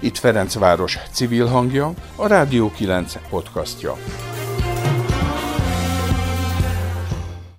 [0.00, 3.96] Itt Ferencváros civil hangja, a Rádió 9 podcastja.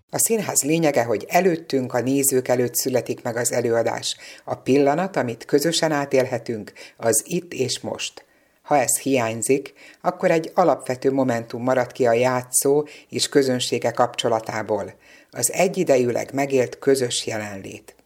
[0.10, 4.18] A színház lényege, hogy előttünk, a nézők előtt születik meg az előadás.
[4.44, 8.26] A pillanat, amit közösen átélhetünk, az itt és most.
[8.62, 14.94] Ha ez hiányzik, akkor egy alapvető momentum marad ki a játszó és közönsége kapcsolatából,
[15.32, 17.97] az egyidejűleg megélt közös jelenlét.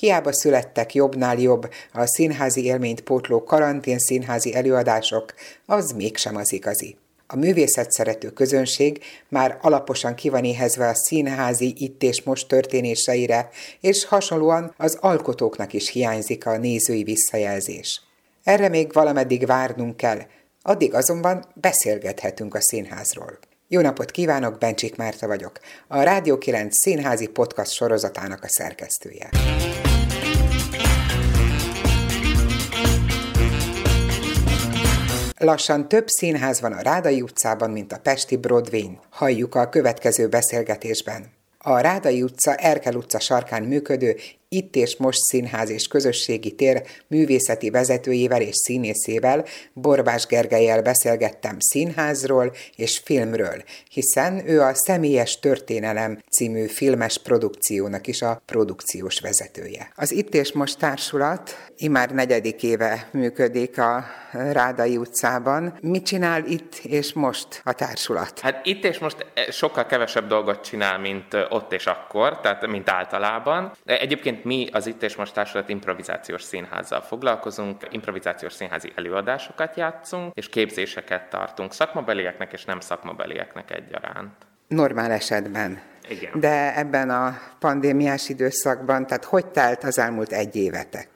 [0.00, 5.34] Hiába születtek jobbnál jobb a színházi élményt pótló karantén színházi előadások,
[5.66, 6.96] az mégsem az igazi.
[7.26, 13.48] A művészet szerető közönség már alaposan kivan éhezve a színházi itt és most történéseire,
[13.80, 18.02] és hasonlóan az alkotóknak is hiányzik a nézői visszajelzés.
[18.44, 20.20] Erre még valameddig várnunk kell,
[20.62, 23.38] addig azonban beszélgethetünk a színházról.
[23.68, 29.28] Jó napot kívánok, Bencsik Márta vagyok, a Rádió 9 színházi podcast sorozatának a szerkesztője.
[35.42, 39.00] Lassan több színház van a Rádai utcában, mint a Pesti Broadway-n.
[39.10, 41.32] Halljuk a következő beszélgetésben.
[41.58, 44.16] A Rádai utca Erkel utca sarkán működő
[44.52, 52.52] itt és Most Színház és Közösségi Tér művészeti vezetőjével és színészével, Borbás Gergelyel beszélgettem színházról
[52.76, 59.92] és filmről, hiszen ő a Személyes Történelem című filmes produkciónak is a produkciós vezetője.
[59.96, 65.78] Az Itt és Most társulat imár negyedik éve működik a Rádai utcában.
[65.80, 68.40] Mit csinál itt és most a társulat?
[68.40, 73.72] Hát itt és most sokkal kevesebb dolgot csinál, mint ott és akkor, tehát mint általában.
[73.84, 80.48] Egyébként mi az Itt és Most Társulat improvizációs színházzal foglalkozunk, improvizációs színházi előadásokat játszunk, és
[80.48, 84.32] képzéseket tartunk szakmabelieknek és nem szakmabelieknek egyaránt.
[84.68, 85.80] Normál esetben.
[86.08, 86.40] Igen.
[86.40, 91.08] De ebben a pandémiás időszakban, tehát hogy telt az elmúlt egy évetek?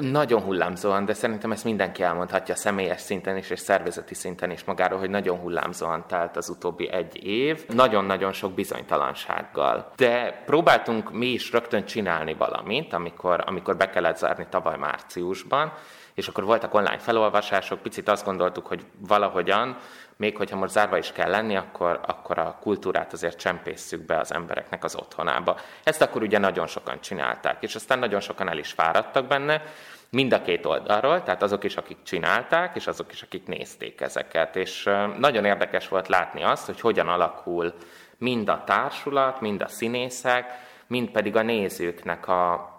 [0.00, 4.98] Nagyon hullámzóan, de szerintem ezt mindenki elmondhatja személyes szinten is, és szervezeti szinten is magáról,
[4.98, 9.92] hogy nagyon hullámzóan telt az utóbbi egy év, nagyon-nagyon sok bizonytalansággal.
[9.96, 15.72] De próbáltunk mi is rögtön csinálni valamit, amikor, amikor be kellett zárni tavaly márciusban,
[16.14, 19.76] és akkor voltak online felolvasások, picit azt gondoltuk, hogy valahogyan
[20.16, 24.34] még hogyha most zárva is kell lenni, akkor, akkor a kultúrát azért csempészük be az
[24.34, 25.56] embereknek az otthonába.
[25.82, 29.62] Ezt akkor ugye nagyon sokan csinálták, és aztán nagyon sokan el is fáradtak benne,
[30.10, 34.56] mind a két oldalról, tehát azok is, akik csinálták, és azok is, akik nézték ezeket.
[34.56, 37.74] És nagyon érdekes volt látni azt, hogy hogyan alakul
[38.18, 40.52] mind a társulat, mind a színészek,
[40.86, 42.70] mind pedig a nézőknek a,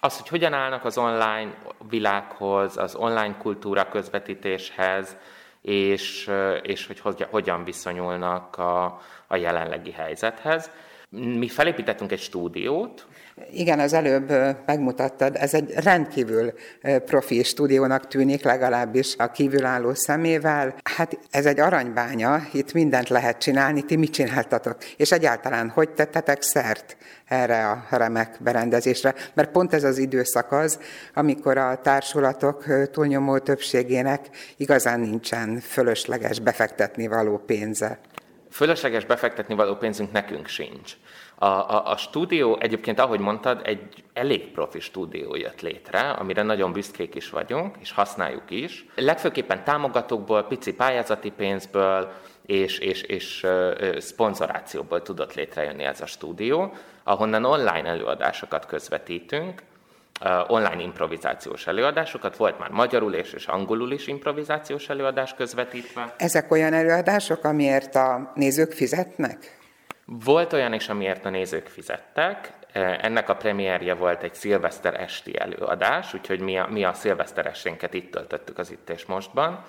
[0.00, 1.54] az, hogy hogyan állnak az online
[1.88, 5.16] világhoz, az online kultúra közvetítéshez,
[5.62, 6.30] és,
[6.62, 10.70] és hogy hogyan viszonyulnak a, a jelenlegi helyzethez.
[11.14, 13.06] Mi felépítettünk egy stúdiót.
[13.50, 14.32] Igen, az előbb
[14.66, 16.52] megmutattad, ez egy rendkívül
[17.04, 20.74] profi stúdiónak tűnik, legalábbis a kívülálló szemével.
[20.82, 24.76] Hát ez egy aranybánya, itt mindent lehet csinálni, ti mit csináltatok?
[24.96, 29.14] És egyáltalán hogy tettetek szert erre a remek berendezésre?
[29.34, 30.78] Mert pont ez az időszak az,
[31.14, 37.98] amikor a társulatok túlnyomó többségének igazán nincsen fölösleges befektetni való pénze.
[38.50, 40.92] Fölösleges befektetni való pénzünk nekünk sincs.
[41.42, 46.72] A, a, a stúdió egyébként, ahogy mondtad, egy elég profi stúdió jött létre, amire nagyon
[46.72, 48.86] büszkék is vagyunk, és használjuk is.
[48.94, 52.12] Legfőképpen támogatókból, pici pályázati pénzből
[52.46, 53.46] és, és, és
[53.98, 56.72] szponzorációból tudott létrejönni ez a stúdió,
[57.04, 59.62] ahonnan online előadásokat közvetítünk,
[60.46, 66.14] online improvizációs előadásokat, volt már magyarul és, és angolul is improvizációs előadás közvetítve.
[66.16, 69.60] Ezek olyan előadások, amiért a nézők fizetnek?
[70.04, 72.52] Volt olyan is, amiért a nézők fizettek.
[72.72, 77.94] Ennek a premierje volt egy szilveszter esti előadás, úgyhogy mi a, mi a szilveszter esténket
[77.94, 79.64] itt töltöttük az Itt és Mostban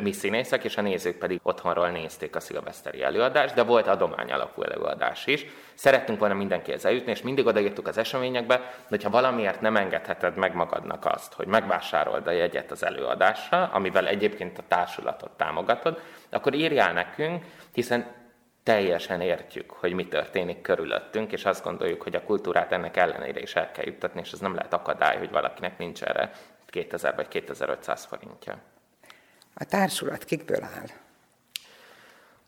[0.00, 4.62] mi színészek, és a nézők pedig otthonról nézték a szilveszteri előadást, de volt adomány alapú
[4.62, 5.46] előadás is.
[5.74, 10.54] Szerettünk volna mindenkihez eljutni, és mindig odaírtuk az eseményekbe, hogy ha valamiért nem engedheted meg
[10.54, 16.00] magadnak azt, hogy megvásárold a jegyet az előadásra, amivel egyébként a társulatot támogatod,
[16.30, 18.06] akkor írjál nekünk, hiszen
[18.68, 23.54] teljesen értjük, hogy mi történik körülöttünk, és azt gondoljuk, hogy a kultúrát ennek ellenére is
[23.54, 26.30] el kell juttatni, és ez nem lehet akadály, hogy valakinek nincs erre
[26.66, 28.58] 2000 vagy 2500 forintja.
[29.54, 30.86] A társulat kikből áll?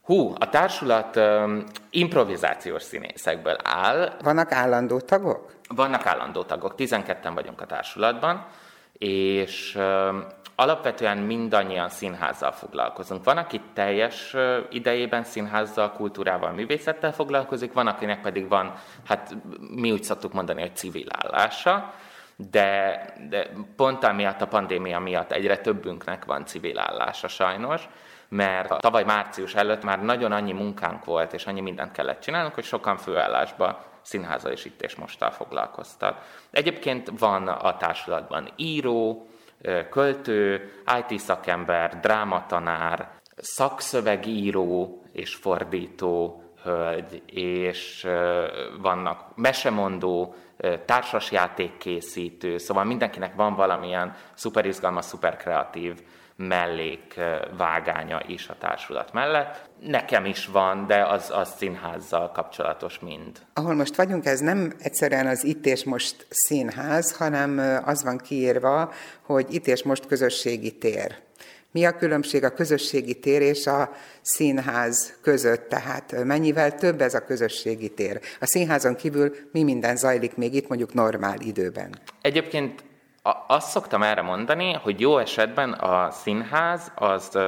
[0.02, 4.16] Hú, a társulat um, improvizációs színészekből áll.
[4.22, 5.54] Vannak állandó tagok?
[5.68, 8.46] Vannak állandó tagok, 12-en vagyunk a társulatban,
[8.92, 10.26] és um,
[10.60, 13.24] alapvetően mindannyian színházzal foglalkozunk.
[13.24, 14.36] Van, aki teljes
[14.70, 18.74] idejében színházzal, kultúrával, művészettel foglalkozik, van, akinek pedig van,
[19.06, 19.36] hát
[19.74, 21.92] mi úgy szoktuk mondani, hogy civil állása,
[22.36, 27.88] de, de pont amiatt a pandémia miatt egyre többünknek van civil állása sajnos,
[28.28, 32.64] mert tavaly március előtt már nagyon annyi munkánk volt, és annyi mindent kellett csinálnunk, hogy
[32.64, 36.18] sokan főállásba színháza és itt és mosttal foglalkoztak.
[36.50, 39.29] Egyébként van a társulatban író,
[39.90, 40.70] költő,
[41.08, 48.06] IT szakember, drámatanár, szakszövegíró és fordító hölgy, és
[48.80, 50.34] vannak mesemondó,
[50.84, 56.02] társasjátékkészítő, szóval mindenkinek van valamilyen szuper izgalmas, szuper kreatív
[56.48, 59.68] mellékvágánya is a társulat mellett.
[59.80, 63.38] Nekem is van, de az, az színházzal kapcsolatos mind.
[63.54, 68.92] Ahol most vagyunk, ez nem egyszerűen az itt és most színház, hanem az van kiírva,
[69.22, 71.16] hogy itt és most közösségi tér.
[71.72, 73.90] Mi a különbség a közösségi tér és a
[74.22, 75.68] színház között?
[75.68, 78.20] Tehát mennyivel több ez a közösségi tér?
[78.40, 81.94] A színházon kívül mi minden zajlik még itt mondjuk normál időben?
[82.20, 82.84] Egyébként
[83.46, 87.38] azt szoktam erre mondani, hogy jó esetben a színház az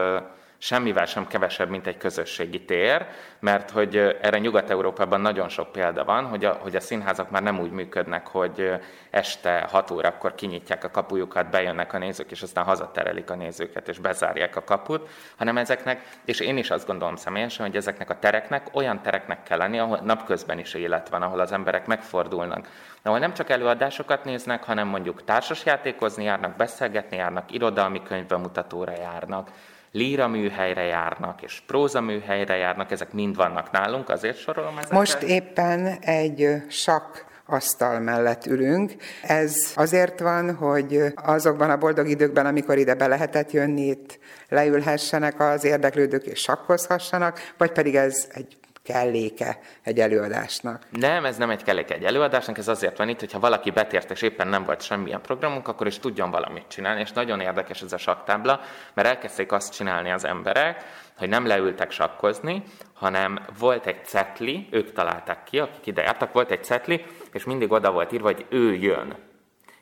[0.62, 3.06] semmivel sem kevesebb, mint egy közösségi tér,
[3.38, 7.60] mert hogy erre Nyugat-Európában nagyon sok példa van, hogy a, hogy a színházak már nem
[7.60, 8.70] úgy működnek, hogy
[9.10, 13.98] este 6 órakor kinyitják a kapujukat, bejönnek a nézők, és aztán hazaterelik a nézőket, és
[13.98, 18.66] bezárják a kaput, hanem ezeknek, és én is azt gondolom személyesen, hogy ezeknek a tereknek
[18.72, 22.68] olyan tereknek kell lenni, ahol napközben is élet van, ahol az emberek megfordulnak,
[23.02, 29.50] ahol nem csak előadásokat néznek, hanem mondjuk társasjátékozni járnak, beszélgetni járnak, irodalmi könyvbemutatóra járnak,
[29.92, 34.98] líra műhelyre járnak, és próza műhelyre járnak, ezek mind vannak nálunk, azért sorolom ezeket.
[34.98, 37.16] Most éppen egy sakk
[37.46, 38.92] asztal mellett ülünk.
[39.22, 44.18] Ez azért van, hogy azokban a boldog időkben, amikor ide be lehetett jönni, itt
[44.48, 50.86] leülhessenek az érdeklődők és sakkozhassanak, vagy pedig ez egy kelléke egy előadásnak.
[50.90, 54.22] Nem, ez nem egy kelléke egy előadásnak, ez azért van itt, hogyha valaki betért és
[54.22, 57.98] éppen nem volt semmilyen programunk, akkor is tudjon valamit csinálni, és nagyon érdekes ez a
[57.98, 58.60] saktábla,
[58.94, 60.84] mert elkezdték azt csinálni az emberek,
[61.18, 62.62] hogy nem leültek sakkozni,
[62.94, 67.72] hanem volt egy cetli, ők találták ki, akik ide jártak, volt egy cetli, és mindig
[67.72, 69.30] oda volt írva, hogy ő jön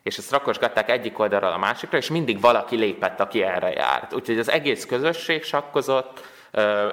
[0.02, 4.14] és ezt rakosgatták egyik oldalról a másikra, és mindig valaki lépett, aki erre járt.
[4.14, 6.20] Úgyhogy az egész közösség sakkozott,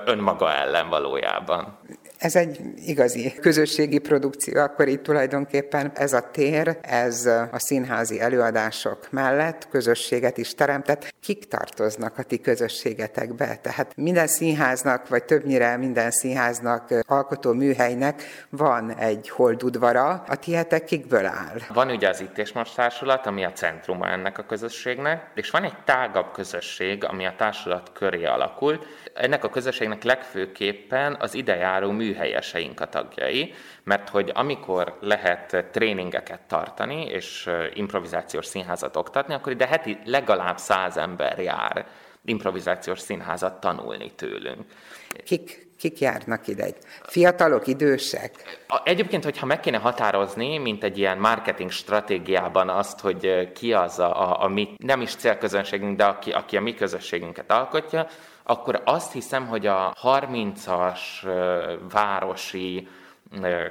[0.06, 1.78] önmaga ellen valójában.
[2.18, 9.08] Ez egy igazi közösségi produkció, akkor itt tulajdonképpen ez a tér, ez a színházi előadások
[9.12, 11.14] mellett közösséget is teremtett.
[11.22, 13.60] Kik tartoznak a ti közösségetekbe?
[13.62, 20.24] Tehát minden színháznak, vagy többnyire minden színháznak, alkotó műhelynek van egy holdudvara.
[20.28, 21.58] A tietek kikből áll?
[21.74, 25.64] Van ugye az Itt és Most Társulat, ami a centruma ennek a közösségnek, és van
[25.64, 28.86] egy tágabb közösség, ami a társulat köré alakult.
[29.14, 36.42] Ennek a közösségnek legfőképpen az idejáró mű műhelyeseink a tagjai, mert hogy amikor lehet tréningeket
[36.42, 41.88] tartani, és improvizációs színházat oktatni, akkor ide heti legalább száz ember jár
[42.26, 44.66] improvizációs színházat tanulni tőlünk.
[45.26, 46.68] Kik Kik járnak ide?
[47.04, 48.32] Fiatalok, idősek?
[48.84, 54.22] Egyébként, hogyha meg kéne határozni, mint egy ilyen marketing stratégiában azt, hogy ki az a,
[54.22, 58.08] a, a mi, nem is célközönségünk, de aki, aki a mi közösségünket alkotja,
[58.44, 61.00] akkor azt hiszem, hogy a 30-as
[61.92, 62.88] városi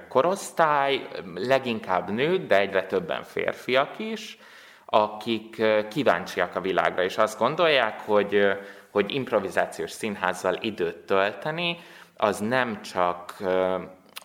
[0.09, 4.39] korosztály leginkább nők, de egyre többen férfiak is,
[4.85, 8.47] akik kíváncsiak a világra, és azt gondolják, hogy,
[8.91, 11.79] hogy improvizációs színházzal időt tölteni,
[12.17, 13.37] az nem csak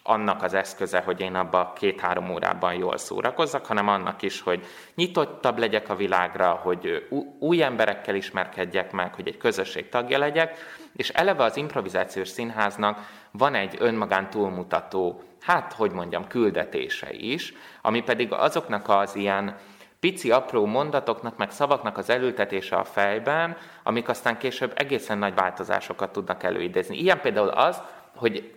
[0.03, 5.57] annak az eszköze, hogy én abba két-három órában jól szórakozzak, hanem annak is, hogy nyitottabb
[5.57, 7.07] legyek a világra, hogy
[7.39, 10.57] új emberekkel ismerkedjek meg, hogy egy közösség tagja legyek,
[10.95, 12.99] és eleve az improvizációs színháznak
[13.31, 19.57] van egy önmagán túlmutató, hát hogy mondjam, küldetése is, ami pedig azoknak az ilyen
[20.01, 26.11] pici, apró mondatoknak, meg szavaknak az elültetése a fejben, amik aztán később egészen nagy változásokat
[26.11, 26.97] tudnak előidézni.
[26.97, 27.81] Ilyen például az,
[28.15, 28.51] hogy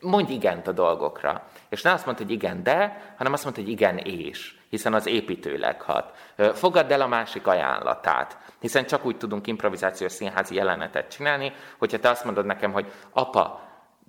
[0.00, 1.42] mondj igent a dolgokra.
[1.68, 5.06] És ne azt mondta, hogy igen, de, hanem azt mondta, hogy igen, és, hiszen az
[5.06, 6.12] építőleg hat.
[6.54, 12.08] Fogadd el a másik ajánlatát, hiszen csak úgy tudunk improvizációs színházi jelenetet csinálni, hogyha te
[12.08, 13.60] azt mondod nekem, hogy apa,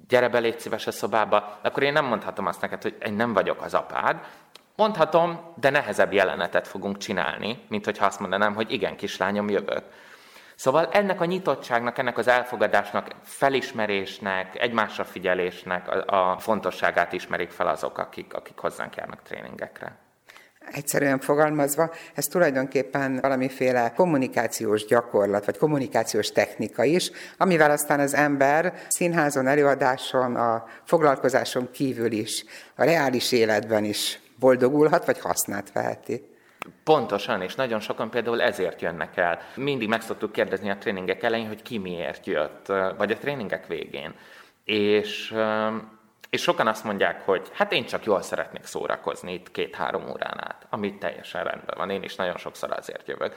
[0.08, 3.34] gyere be, légy szíves a szobába, akkor én nem mondhatom azt neked, hogy én nem
[3.34, 4.20] vagyok az apád,
[4.78, 9.84] Mondhatom, de nehezebb jelenetet fogunk csinálni, mint hogyha azt mondanám, hogy igen, kislányom, jövök.
[10.56, 17.68] Szóval ennek a nyitottságnak, ennek az elfogadásnak, felismerésnek, egymásra figyelésnek a, a fontosságát ismerik fel
[17.68, 19.98] azok, akik, akik hozzánk járnak tréningekre.
[20.72, 28.74] Egyszerűen fogalmazva, ez tulajdonképpen valamiféle kommunikációs gyakorlat, vagy kommunikációs technika is, amivel aztán az ember
[28.88, 36.36] színházon, előadáson, a foglalkozáson kívül is, a reális életben is boldogulhat, vagy hasznát veheti.
[36.84, 39.40] Pontosan, és nagyon sokan például ezért jönnek el.
[39.56, 42.66] Mindig meg szoktuk kérdezni a tréningek elején, hogy ki miért jött,
[42.98, 44.14] vagy a tréningek végén.
[44.64, 45.36] És
[46.30, 50.68] és sokan azt mondják, hogy hát én csak jól szeretnék szórakozni itt két-három órán át,
[50.70, 53.36] ami teljesen rendben van, én is nagyon sokszor azért jövök.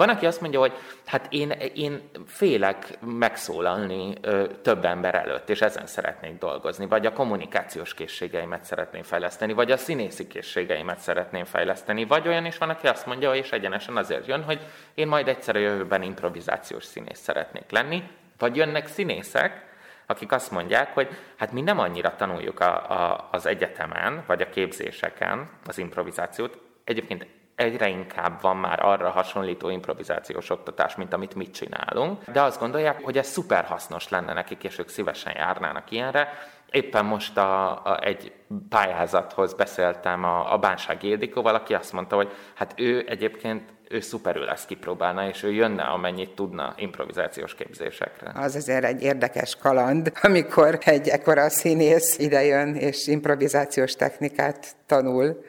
[0.00, 0.72] Van, aki azt mondja, hogy
[1.06, 7.12] hát én, én félek megszólalni ö, több ember előtt, és ezen szeretnék dolgozni, vagy a
[7.12, 12.86] kommunikációs készségeimet szeretném fejleszteni, vagy a színészi készségeimet szeretném fejleszteni, vagy olyan is van, aki
[12.86, 14.60] azt mondja, és egyenesen azért jön, hogy
[14.94, 18.02] én majd egyszer a jövőben improvizációs színész szeretnék lenni,
[18.38, 19.64] vagy jönnek színészek,
[20.06, 24.50] akik azt mondják, hogy hát mi nem annyira tanuljuk a, a, az egyetemen, vagy a
[24.50, 26.58] képzéseken az improvizációt.
[26.84, 27.26] Egyébként
[27.60, 33.02] egyre inkább van már arra hasonlító improvizációs oktatás, mint amit mi csinálunk, de azt gondolják,
[33.04, 36.28] hogy ez szuper hasznos lenne nekik, és ők szívesen járnának ilyenre.
[36.70, 38.32] Éppen most a, a, egy
[38.68, 44.48] pályázathoz beszéltem a, a Bánság Ildikóval, aki azt mondta, hogy hát ő egyébként ő szuperül
[44.48, 48.32] ezt kipróbálna, és ő jönne, amennyit tudna improvizációs képzésekre.
[48.34, 55.44] Az azért egy érdekes kaland, amikor egy ekkora színész idejön és improvizációs technikát tanul,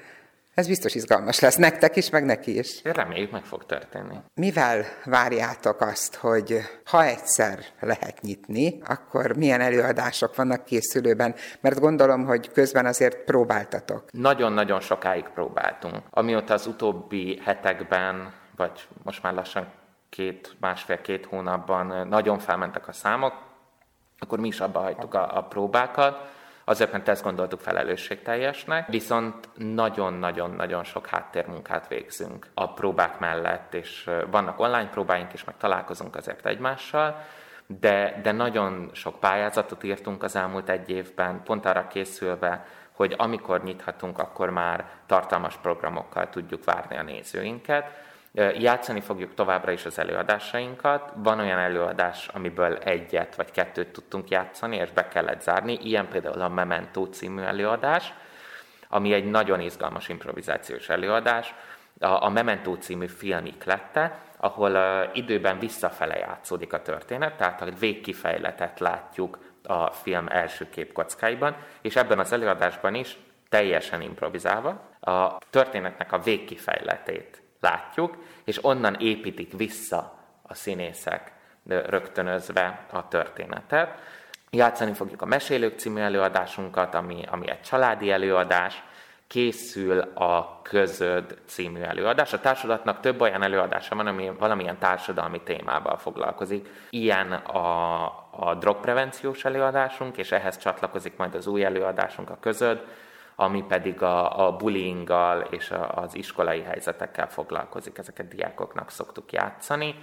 [0.62, 2.82] ez biztos izgalmas lesz nektek is, meg neki is.
[2.84, 4.18] Reméljük, meg fog történni.
[4.34, 11.36] Mivel várjátok azt, hogy ha egyszer lehet nyitni, akkor milyen előadások vannak készülőben?
[11.62, 14.03] Mert gondolom, hogy közben azért próbáltatok.
[14.12, 15.96] Nagyon-nagyon sokáig próbáltunk.
[16.10, 19.68] Amióta az utóbbi hetekben, vagy most már lassan
[20.10, 23.34] két, másfél-két hónapban nagyon felmentek a számok,
[24.20, 26.39] akkor mi is abba hagytuk a, a próbákat
[26.72, 34.60] azért, mert ezt gondoltuk felelősségteljesnek, viszont nagyon-nagyon-nagyon sok háttérmunkát végzünk a próbák mellett, és vannak
[34.60, 37.25] online próbáink is, meg találkozunk azért egymással,
[37.80, 43.63] de, de nagyon sok pályázatot írtunk az elmúlt egy évben, pont arra készülve, hogy amikor
[43.63, 47.92] nyithatunk, akkor már tartalmas programokkal tudjuk várni a nézőinket,
[48.33, 51.11] Játszani fogjuk továbbra is az előadásainkat.
[51.15, 55.77] Van olyan előadás, amiből egyet vagy kettőt tudtunk játszani, és be kellett zárni.
[55.81, 58.13] Ilyen például a Memento című előadás,
[58.89, 61.53] ami egy nagyon izgalmas improvizációs előadás.
[62.00, 69.38] A Memento című film iklette, ahol időben visszafele játszódik a történet, tehát a végkifejletet látjuk
[69.63, 73.17] a film első képkockáiban, és ebben az előadásban is
[73.50, 81.32] teljesen improvizálva a történetnek a végkifejletét látjuk, és onnan építik vissza a színészek
[81.65, 84.00] rögtönözve a történetet.
[84.50, 88.84] Játszani fogjuk a Mesélők című előadásunkat, ami, ami egy családi előadás,
[89.27, 92.34] készül a Közöd című előadás.
[92.34, 96.68] A társulatnak több olyan előadása van, ami valamilyen társadalmi témával foglalkozik.
[96.89, 102.86] Ilyen a, a drogprevenciós előadásunk, és ehhez csatlakozik majd az új előadásunk, a Közöd,
[103.41, 107.98] ami pedig a, a bullyinggal és a, az iskolai helyzetekkel foglalkozik.
[107.98, 109.95] Ezeket diákoknak szoktuk játszani,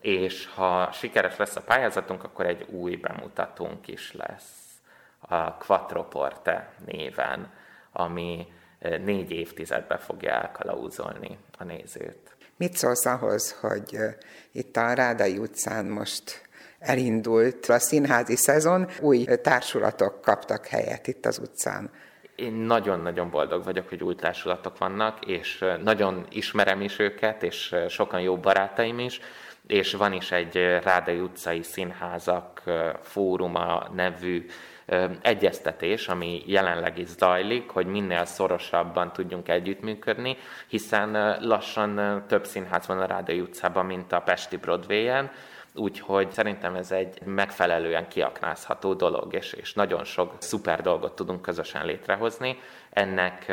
[0.00, 4.80] és ha sikeres lesz a pályázatunk, akkor egy új bemutatónk is lesz
[5.18, 7.52] a Quattroporte néven,
[7.92, 8.46] ami
[8.78, 12.36] eh, négy évtizedbe fogja elkalauzolni a nézőt.
[12.56, 14.14] Mit szólsz ahhoz, hogy eh,
[14.52, 21.38] itt a Rádai utcán most elindult a színházi szezon, új társulatok kaptak helyet itt az
[21.38, 21.90] utcán?
[22.40, 28.20] Én nagyon-nagyon boldog vagyok, hogy új társulatok vannak, és nagyon ismerem is őket, és sokan
[28.20, 29.20] jó barátaim is,
[29.66, 32.62] és van is egy Rádai utcai színházak
[33.02, 34.46] fóruma nevű
[35.22, 40.36] egyeztetés, ami jelenleg is zajlik, hogy minél szorosabban tudjunk együttműködni,
[40.68, 45.30] hiszen lassan több színház van a Rádai utcában, mint a Pesti Broadway-en,
[45.74, 51.86] Úgyhogy szerintem ez egy megfelelően kiaknázható dolog, és, és nagyon sok szuper dolgot tudunk közösen
[51.86, 52.58] létrehozni.
[52.90, 53.46] Ennek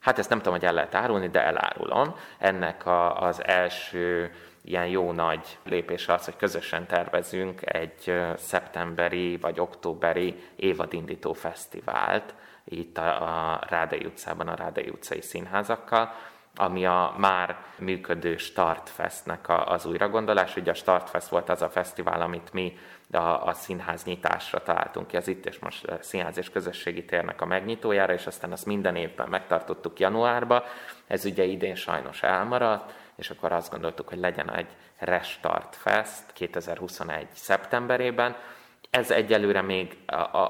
[0.00, 2.16] hát ezt nem tudom, hogy el lehet árulni, de elárulom.
[2.38, 9.60] Ennek a, az első ilyen jó nagy lépés az, hogy közösen tervezünk egy szeptemberi vagy
[9.60, 16.12] októberi évadindító fesztivált itt a, a Rádai utcában, a Rádai utcai színházakkal,
[16.56, 20.56] ami a már működő Startfestnek az újragondolás.
[20.56, 22.78] Ugye a Startfest volt az a fesztivál, amit mi
[23.10, 27.40] a, a színház nyitásra találtunk ki, az itt és most a Színház és Közösségi Térnek
[27.40, 30.64] a megnyitójára, és aztán azt minden évben megtartottuk januárba.
[31.06, 37.26] Ez ugye idén sajnos elmaradt, és akkor azt gondoltuk, hogy legyen egy Restart Fest 2021.
[37.32, 38.36] szeptemberében,
[38.96, 39.96] ez egyelőre még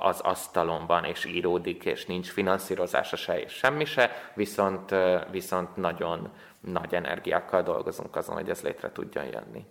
[0.01, 4.95] az asztalon van, és íródik, és nincs finanszírozása se, és semmi se, viszont,
[5.31, 9.65] viszont nagyon nagy energiákkal dolgozunk azon, hogy ez létre tudjon jönni.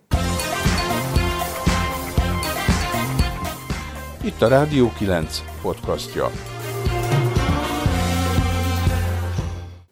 [4.24, 6.26] Itt a Rádió 9 podcastja.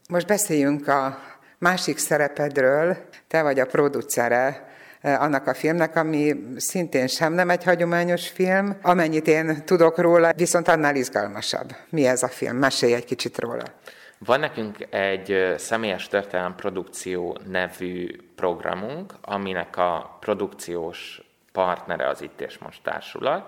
[0.09, 1.19] Most beszéljünk a
[1.59, 2.97] másik szerepedről,
[3.29, 4.74] te vagy a producere
[5.05, 8.77] annak a filmnek, ami szintén sem nem egy hagyományos film.
[8.83, 11.75] Amennyit én tudok róla, viszont annál izgalmasabb.
[11.89, 12.57] Mi ez a film?
[12.57, 13.65] Mesélj egy kicsit róla.
[14.19, 22.59] Van nekünk egy személyes történelem produkció nevű programunk, aminek a produkciós partnere az Itt és
[22.59, 23.47] Most Társulat.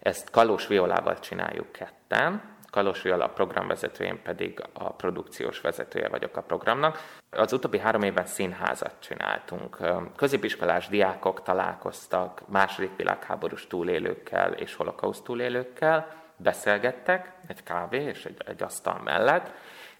[0.00, 6.36] Ezt Kalós Violával csináljuk ketten, Kalos Viola a programvezető, én pedig a produkciós vezetője vagyok
[6.36, 6.98] a programnak.
[7.30, 9.78] Az utóbbi három évben színházat csináltunk.
[10.16, 18.62] Középiskolás diákok találkoztak második világháborús túlélőkkel és holokauszt túlélőkkel, beszélgettek egy kávé és egy, egy
[18.62, 19.50] asztal mellett,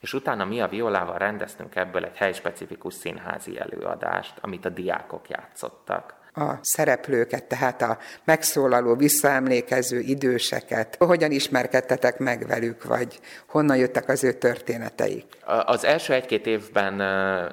[0.01, 6.15] és utána mi a Violával rendeztünk ebből egy helyspecifikus színházi előadást, amit a diákok játszottak
[6.35, 10.97] a szereplőket, tehát a megszólaló, visszaemlékező időseket?
[10.99, 15.25] Hogyan ismerkedtetek meg velük, vagy honnan jöttek az ő történeteik?
[15.45, 16.95] Az első egy-két évben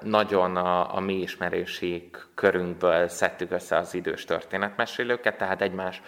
[0.03, 6.01] nagyon a, a mi ismerési körünkből szedtük össze az idős történetmesélőket, tehát egymás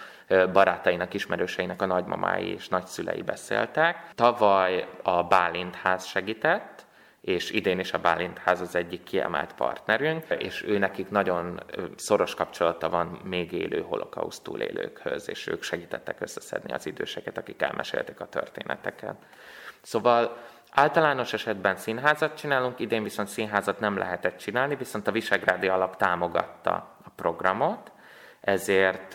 [0.52, 3.96] barátainak, ismerőseinek a nagymamái és nagyszülei beszéltek.
[4.14, 6.71] Tavaly a Bálint ház segített,
[7.22, 11.60] és idén is a Bálint Ház az egyik kiemelt partnerünk, és ő nekik nagyon
[11.96, 18.20] szoros kapcsolata van még élő holokauszt túlélőkhöz, és ők segítettek összeszedni az időseket, akik elmesélték
[18.20, 19.16] a történeteket.
[19.82, 20.36] Szóval
[20.74, 26.72] Általános esetben színházat csinálunk, idén viszont színházat nem lehetett csinálni, viszont a Visegrádi Alap támogatta
[27.04, 27.92] a programot,
[28.40, 29.14] ezért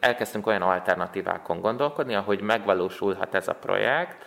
[0.00, 4.26] elkezdtünk olyan alternatívákon gondolkodni, ahogy megvalósulhat ez a projekt,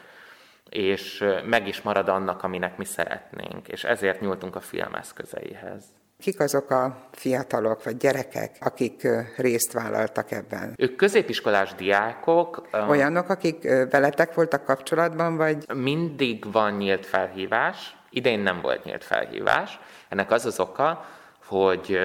[0.69, 5.83] és meg is marad annak, aminek mi szeretnénk, és ezért nyúltunk a filmeszközeihez.
[6.19, 9.07] Kik azok a fiatalok vagy gyerekek, akik
[9.38, 10.74] részt vállaltak ebben?
[10.77, 12.67] Ők középiskolás diákok.
[12.89, 15.65] Olyanok, akik veletek voltak kapcsolatban, vagy?
[15.74, 19.79] Mindig van nyílt felhívás, idén nem volt nyílt felhívás.
[20.09, 21.05] Ennek az az oka,
[21.45, 22.00] hogy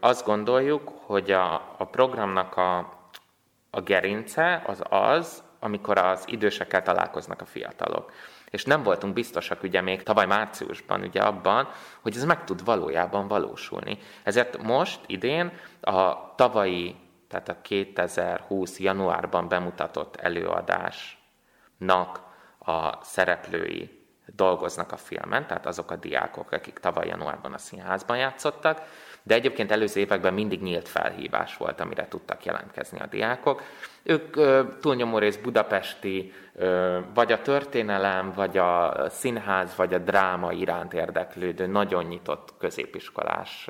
[0.00, 2.78] azt gondoljuk, hogy a, a programnak a,
[3.70, 8.12] a gerince az az, amikor az idősekkel találkoznak a fiatalok.
[8.50, 11.68] És nem voltunk biztosak ugye még tavaly márciusban ugye abban,
[12.00, 13.98] hogy ez meg tud valójában valósulni.
[14.22, 16.96] Ezért most idén a tavalyi,
[17.28, 22.20] tehát a 2020 januárban bemutatott előadásnak
[22.58, 28.82] a szereplői dolgoznak a filmen, tehát azok a diákok, akik tavaly januárban a színházban játszottak,
[29.26, 33.62] de egyébként előző években mindig nyílt felhívás volt, amire tudtak jelentkezni a diákok.
[34.02, 34.36] Ők
[34.80, 36.32] túlnyomó rész budapesti,
[37.14, 43.68] vagy a történelem, vagy a színház, vagy a dráma iránt érdeklődő, nagyon nyitott középiskolás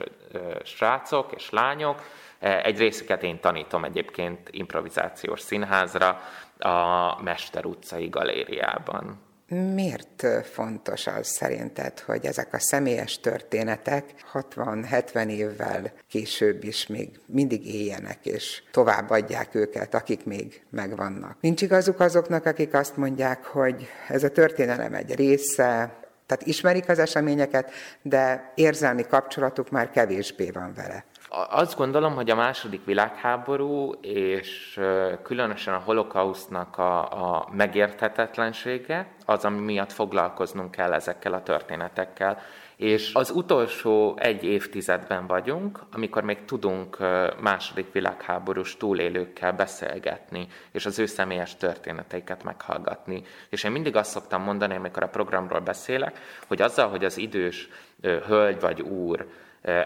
[0.65, 2.03] srácok és lányok.
[2.39, 6.21] Egy részüket én tanítom egyébként improvizációs színházra
[6.59, 9.21] a Mester utcai galériában.
[9.49, 17.75] Miért fontos az szerinted, hogy ezek a személyes történetek 60-70 évvel később is még mindig
[17.75, 21.37] éljenek, és továbbadják őket, akik még megvannak?
[21.41, 26.99] Nincs igazuk azoknak, akik azt mondják, hogy ez a történelem egy része, tehát ismerik az
[26.99, 27.71] eseményeket,
[28.03, 31.05] de érzelmi kapcsolatuk már kevésbé van vele.
[31.51, 34.81] Azt gondolom, hogy a második világháború és
[35.23, 37.01] különösen a holokausznak a,
[37.37, 42.39] a megérthetetlensége az, ami miatt foglalkoznunk kell ezekkel a történetekkel.
[42.77, 46.99] És az utolsó egy évtizedben vagyunk, amikor még tudunk
[47.41, 53.23] második világháborús túlélőkkel beszélgetni, és az ő személyes történeteiket meghallgatni.
[53.49, 57.69] És én mindig azt szoktam mondani, amikor a programról beszélek, hogy azzal, hogy az idős
[58.27, 59.27] hölgy vagy úr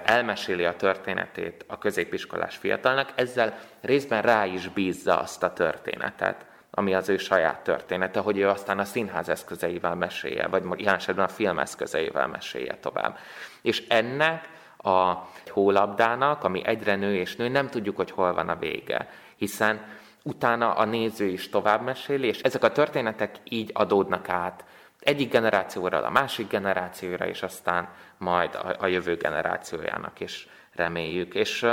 [0.04, 6.94] elmeséli a történetét a középiskolás fiatalnak, ezzel részben rá is bízza azt a történetet, ami
[6.94, 11.28] az ő saját története, hogy ő aztán a színház eszközeivel mesélje, vagy ilyen esetben a
[11.28, 13.18] film eszközeivel mesélje tovább.
[13.62, 15.14] És ennek a
[15.46, 19.80] hólabdának, ami egyre nő és nő, nem tudjuk, hogy hol van a vége, hiszen
[20.22, 24.64] utána a néző is tovább meséli, és ezek a történetek így adódnak át
[25.00, 31.34] egyik generációra a másik generációra, és aztán majd a, a jövő generációjának is reméljük.
[31.34, 31.66] És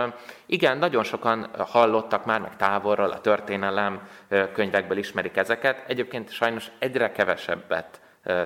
[0.46, 4.08] igen, nagyon sokan hallottak már, meg távolról, a történelem
[4.54, 5.84] könyvekből ismerik ezeket.
[5.88, 8.00] Egyébként sajnos egyre kevesebbet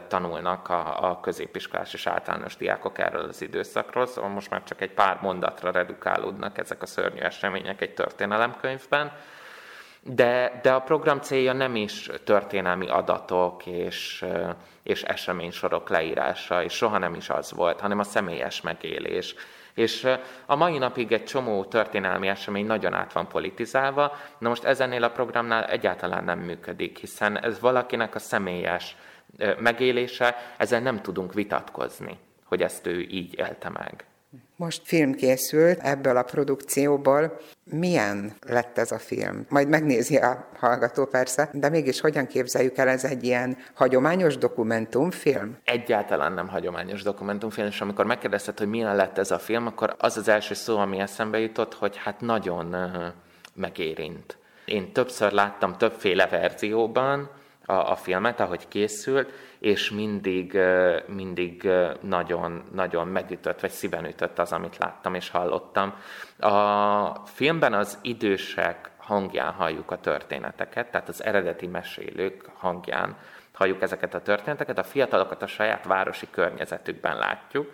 [0.08, 4.92] tanulnak a, a középiskolás és általános diákok erről az időszakról, szóval most már csak egy
[4.92, 9.12] pár mondatra redukálódnak ezek a szörnyű események egy történelemkönyvben.
[10.02, 14.26] De, de a program célja nem is történelmi adatok és,
[14.84, 19.36] és eseménysorok leírása, és soha nem is az volt, hanem a személyes megélés.
[19.74, 20.08] És
[20.46, 25.10] a mai napig egy csomó történelmi esemény nagyon át van politizálva, na most ezennél a
[25.10, 28.96] programnál egyáltalán nem működik, hiszen ez valakinek a személyes
[29.60, 32.18] megélése, ezzel nem tudunk vitatkozni
[32.50, 34.06] hogy ezt ő így élte meg.
[34.56, 37.40] Most film készült ebből a produkcióból.
[37.64, 39.46] Milyen lett ez a film?
[39.50, 45.58] Majd megnézi a hallgató persze, de mégis hogyan képzeljük el, ez egy ilyen hagyományos dokumentumfilm?
[45.64, 50.18] Egyáltalán nem hagyományos dokumentumfilm, és amikor megkérdezted, hogy milyen lett ez a film, akkor az
[50.18, 52.76] az első szó, ami eszembe jutott, hogy hát nagyon
[53.54, 54.38] megérint.
[54.66, 57.30] Én többször láttam többféle verzióban
[57.66, 60.60] a, a filmet, ahogy készült, és mindig,
[61.08, 61.70] mindig
[62.02, 65.94] nagyon, nagyon megütött, vagy szíven ütött az, amit láttam és hallottam.
[66.40, 73.18] A filmben az idősek hangján halljuk a történeteket, tehát az eredeti mesélők hangján
[73.54, 77.72] halljuk ezeket a történeteket, a fiatalokat a saját városi környezetükben látjuk,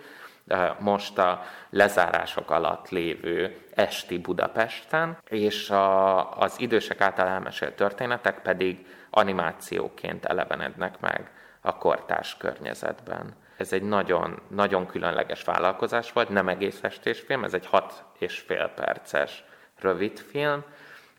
[0.80, 8.86] most a lezárások alatt lévő esti Budapesten, és a, az idősek által elmesélt történetek pedig
[9.10, 11.32] animációként elevenednek meg
[11.66, 13.36] a kortárs környezetben.
[13.58, 16.82] Ez egy nagyon, nagyon különleges vállalkozás volt, nem egész
[17.20, 19.44] film, ez egy hat és fél perces
[19.80, 20.64] rövid film,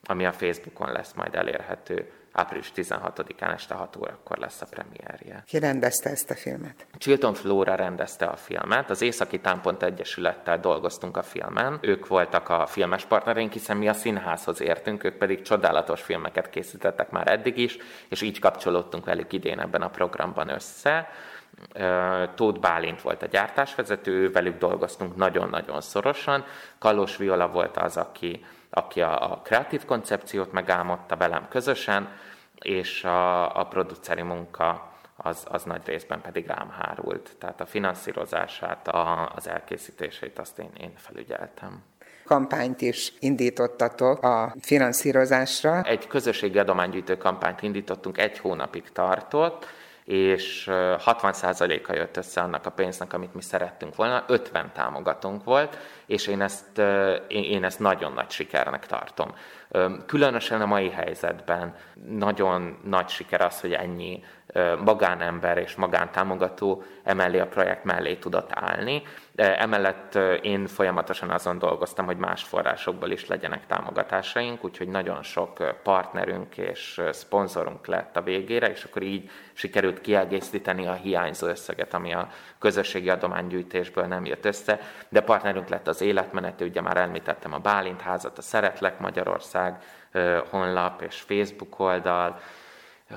[0.05, 5.43] ami a Facebookon lesz majd elérhető április 16-án este 6 órakor lesz a premierje.
[5.47, 6.87] Ki rendezte ezt a filmet?
[6.99, 8.91] Chilton Flora rendezte a filmet.
[8.91, 11.79] Az Északi Támpont Egyesülettel dolgoztunk a filmen.
[11.81, 17.11] Ők voltak a filmes partnereink, hiszen mi a színházhoz értünk, ők pedig csodálatos filmeket készítettek
[17.11, 17.77] már eddig is,
[18.09, 21.11] és így kapcsolódtunk velük idén ebben a programban össze.
[22.35, 26.45] Tóth Bálint volt a gyártásvezető, velük dolgoztunk nagyon-nagyon szorosan.
[26.79, 28.45] Kalos Viola volt az, aki,
[28.77, 32.09] aki a, a kreatív koncepciót megálmodta velem közösen,
[32.55, 37.37] és a, a produceri munka az, az nagy részben pedig rám hárult.
[37.39, 41.83] Tehát a finanszírozását, a, az elkészítését azt én, én felügyeltem
[42.25, 45.83] kampányt is indítottatok a finanszírozásra.
[45.83, 49.67] Egy közösségi adománygyűjtő kampányt indítottunk, egy hónapig tartott,
[50.07, 56.27] és 60%-a jött össze annak a pénznek, amit mi szerettünk volna, 50 támogatónk volt, és
[56.27, 56.79] én ezt,
[57.29, 59.35] én ezt nagyon nagy sikernek tartom.
[60.07, 61.75] Különösen a mai helyzetben
[62.09, 64.25] nagyon nagy siker az, hogy ennyi
[64.85, 69.03] magánember és magántámogató emellé a projekt mellé tudott állni.
[69.35, 76.59] Emellett én folyamatosan azon dolgoztam, hogy más forrásokból is legyenek támogatásaink, úgyhogy nagyon sok partnerünk
[76.59, 82.29] és szponzorunk lett a végére, és akkor így sikerült kiegészíteni a hiányzó összeget, ami a
[82.59, 88.01] közösségi adománygyűjtésből nem jött össze, de partnerünk lett az életmenetű, ugye már említettem a Bálint
[88.01, 89.83] házat, a Szeretlek Magyarország
[90.51, 92.41] honlap és Facebook oldal,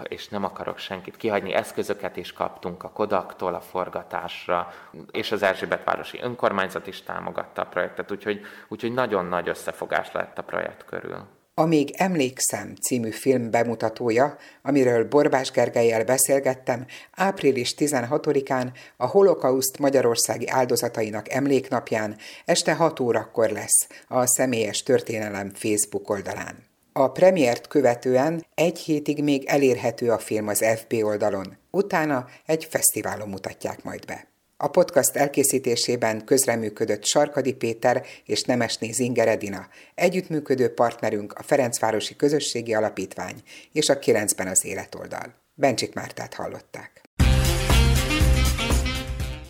[0.08, 4.74] és nem akarok senkit kihagyni, eszközöket is kaptunk a Kodaktól a forgatásra,
[5.12, 10.44] és az Erzsébetvárosi Önkormányzat is támogatta a projektet, úgyhogy, úgyhogy nagyon nagy összefogás lett a
[10.44, 11.28] projekt körül.
[11.54, 21.34] Amíg Emlékszem című film bemutatója, amiről Borbás Gergelyel beszélgettem, április 16-án a holokauszt magyarországi áldozatainak
[21.34, 26.69] emléknapján este 6 órakor lesz a személyes történelem Facebook oldalán.
[27.00, 33.30] A premiért követően egy hétig még elérhető a film az FB oldalon, utána egy fesztiválon
[33.30, 34.28] mutatják majd be.
[34.58, 42.74] A podcast elkészítésében közreműködött Sarkadi Péter és Nemesné Zinger Edina, együttműködő partnerünk a Ferencvárosi Közösségi
[42.74, 43.36] Alapítvány
[43.72, 45.34] és a 9-ben az életoldal.
[45.56, 47.09] Bencsik Mártát hallották.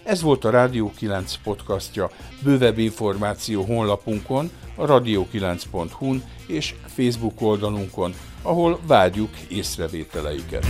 [0.10, 2.10] Ez volt a Rádió 9 podcastja.
[2.44, 10.66] Bővebb információ honlapunkon, a radio9.hu-n és Facebook oldalunkon, ahol várjuk észrevételeiket.